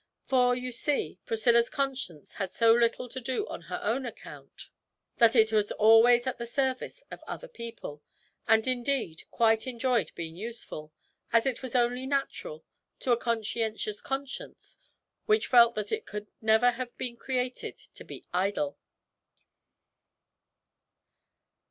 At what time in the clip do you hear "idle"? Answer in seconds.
18.33-18.79